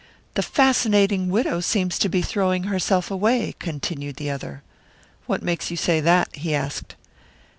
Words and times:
"The 0.33 0.41
fascinating 0.41 1.29
widow 1.29 1.59
seems 1.59 1.99
to 1.99 2.09
be 2.09 2.23
throwing 2.23 2.63
herself 2.63 3.11
away," 3.11 3.53
continued 3.59 4.15
the 4.15 4.31
other. 4.31 4.63
"What 5.27 5.43
makes 5.43 5.69
you 5.69 5.77
say 5.77 5.99
that?" 5.99 6.35
he 6.35 6.55
asked. 6.55 6.95